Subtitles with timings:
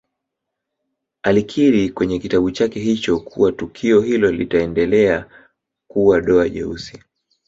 [1.21, 5.25] Alikiri kwenye kitabu chake hicho kuwa tukio hilo litaendelea
[5.87, 6.99] kuwa doa jeusi